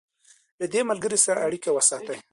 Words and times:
له 0.59 0.65
دې 0.73 0.81
ملګري 0.89 1.17
سره 1.25 1.39
اړیکه 1.47 1.69
وساتئ. 1.73 2.17